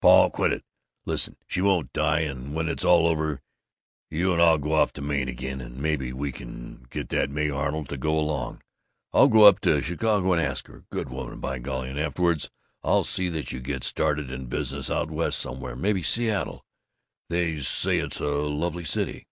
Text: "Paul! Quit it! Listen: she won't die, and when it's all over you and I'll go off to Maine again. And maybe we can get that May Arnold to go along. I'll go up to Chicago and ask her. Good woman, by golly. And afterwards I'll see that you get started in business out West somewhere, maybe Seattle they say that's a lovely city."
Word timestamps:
"Paul! 0.00 0.30
Quit 0.30 0.52
it! 0.52 0.64
Listen: 1.04 1.36
she 1.46 1.60
won't 1.60 1.92
die, 1.92 2.22
and 2.22 2.52
when 2.56 2.68
it's 2.68 2.84
all 2.84 3.06
over 3.06 3.40
you 4.10 4.32
and 4.32 4.42
I'll 4.42 4.58
go 4.58 4.72
off 4.72 4.92
to 4.94 5.00
Maine 5.00 5.28
again. 5.28 5.60
And 5.60 5.78
maybe 5.78 6.12
we 6.12 6.32
can 6.32 6.86
get 6.90 7.08
that 7.10 7.30
May 7.30 7.50
Arnold 7.50 7.88
to 7.90 7.96
go 7.96 8.18
along. 8.18 8.62
I'll 9.12 9.28
go 9.28 9.44
up 9.46 9.60
to 9.60 9.80
Chicago 9.82 10.32
and 10.32 10.42
ask 10.42 10.66
her. 10.66 10.82
Good 10.90 11.08
woman, 11.08 11.38
by 11.38 11.60
golly. 11.60 11.88
And 11.88 12.00
afterwards 12.00 12.50
I'll 12.82 13.04
see 13.04 13.28
that 13.28 13.52
you 13.52 13.60
get 13.60 13.84
started 13.84 14.28
in 14.28 14.46
business 14.46 14.90
out 14.90 15.08
West 15.12 15.38
somewhere, 15.38 15.76
maybe 15.76 16.02
Seattle 16.02 16.64
they 17.28 17.60
say 17.60 18.00
that's 18.00 18.18
a 18.18 18.26
lovely 18.26 18.84
city." 18.84 19.28